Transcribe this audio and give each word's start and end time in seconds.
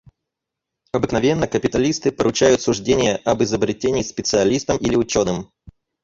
Обыкновенно 0.93 1.47
капиталисты 1.47 2.11
поручают 2.11 2.59
суждение 2.63 3.17
об 3.17 3.43
изобретении 3.43 4.01
специалистам 4.01 4.77
или 4.77 4.95
ученым. 4.95 5.51